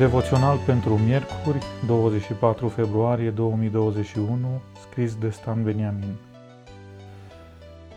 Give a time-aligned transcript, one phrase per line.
[0.00, 6.14] Devoțional pentru miercuri, 24 februarie 2021, scris de Stan Beniamin.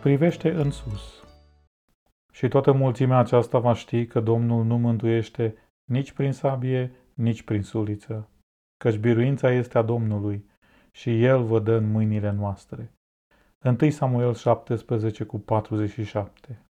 [0.01, 1.23] Privește în sus.
[2.31, 7.61] Și toată mulțimea aceasta va ști că Domnul nu mântuiește nici prin sabie, nici prin
[7.61, 8.29] suliță,
[8.77, 10.45] căci biruința este a Domnului
[10.91, 12.91] și El vă dă în mâinile noastre.
[13.81, 16.65] 1 Samuel 17 cu 47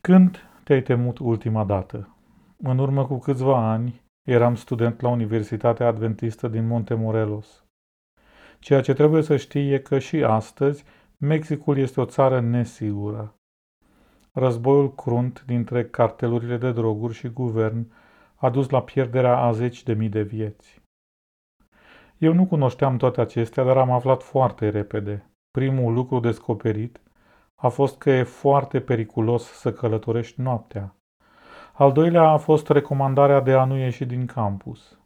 [0.00, 2.13] Când te-ai temut ultima dată?
[2.56, 7.64] În urmă cu câțiva ani, eram student la Universitatea Adventistă din Monte Morelos.
[8.58, 10.84] Ceea ce trebuie să știi e că și astăzi
[11.16, 13.34] Mexicul este o țară nesigură.
[14.32, 17.92] Războiul crunt dintre cartelurile de droguri și guvern
[18.34, 20.82] a dus la pierderea a zeci de mii de vieți.
[22.18, 25.30] Eu nu cunoșteam toate acestea, dar am aflat foarte repede.
[25.50, 27.00] Primul lucru descoperit
[27.54, 30.96] a fost că e foarte periculos să călătorești noaptea.
[31.76, 34.98] Al doilea a fost recomandarea de a nu ieși din campus.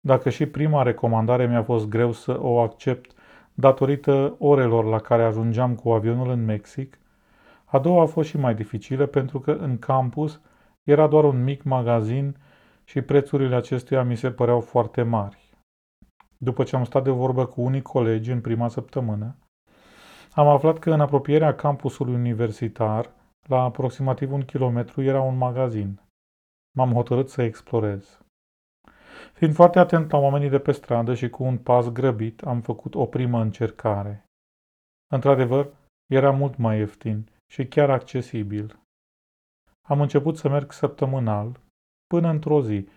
[0.00, 3.10] Dacă și prima recomandare mi-a fost greu să o accept
[3.54, 6.98] datorită orelor la care ajungeam cu avionul în Mexic,
[7.64, 10.40] a doua a fost și mai dificilă pentru că în campus
[10.82, 12.36] era doar un mic magazin
[12.84, 15.54] și prețurile acestuia mi se păreau foarte mari.
[16.38, 19.36] După ce am stat de vorbă cu unii colegi în prima săptămână,
[20.32, 23.10] am aflat că în apropierea campusului universitar
[23.50, 26.00] la aproximativ un kilometru era un magazin.
[26.76, 28.20] M-am hotărât să explorez.
[29.32, 32.94] Fiind foarte atent la oamenii de pe stradă și cu un pas grăbit, am făcut
[32.94, 34.24] o primă încercare.
[35.12, 35.72] Într-adevăr,
[36.12, 38.78] era mult mai ieftin și chiar accesibil.
[39.88, 41.60] Am început să merg săptămânal,
[42.06, 42.88] până într-o zi,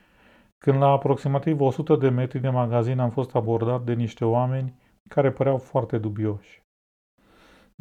[0.58, 4.74] când la aproximativ 100 de metri de magazin am fost abordat de niște oameni
[5.10, 6.63] care păreau foarte dubioși.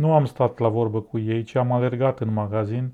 [0.03, 2.93] Nu am stat la vorbă cu ei, ci am alergat în magazin,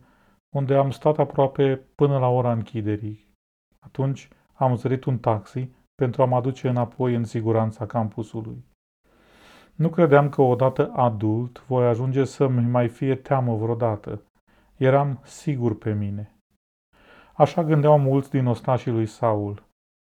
[0.54, 3.34] unde am stat aproape până la ora închiderii.
[3.78, 8.64] Atunci am zărit un taxi pentru a mă aduce înapoi în siguranța campusului.
[9.74, 14.22] Nu credeam că odată adult voi ajunge să-mi mai fie teamă vreodată.
[14.76, 16.36] Eram sigur pe mine.
[17.34, 19.62] Așa gândeau mulți din ostașii lui Saul.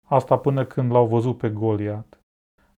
[0.08, 2.20] Asta până când l-au văzut pe Goliat.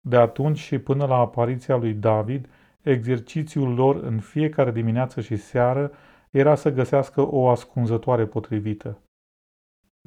[0.01, 2.49] De atunci și până la apariția lui David,
[2.83, 5.93] Exercițiul lor în fiecare dimineață și seară
[6.31, 8.99] era să găsească o ascunzătoare potrivită.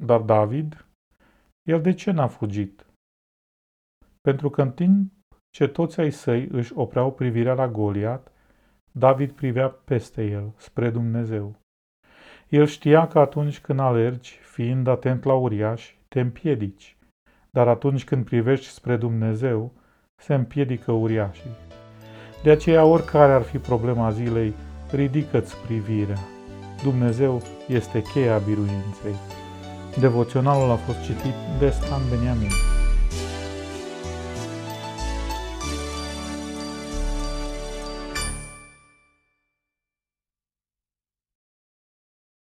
[0.02, 0.86] Dar David?
[1.68, 2.86] El de ce n-a fugit?
[4.20, 5.12] Pentru că în timp
[5.50, 8.32] ce toți ai săi își opreau privirea la Goliat,
[8.92, 11.56] David privea peste el, spre Dumnezeu.
[12.48, 16.96] El știa că atunci când alergi, fiind atent la uriaș, te împiedici,
[17.50, 19.72] dar atunci când privești spre Dumnezeu,
[20.22, 21.50] se împiedică uriașii.
[22.46, 24.54] De aceea, oricare ar fi problema zilei,
[24.90, 26.18] ridică-ți privirea.
[26.82, 29.14] Dumnezeu este cheia biruinței.
[30.00, 32.75] Devoționalul a fost citit de Stan Beniamin.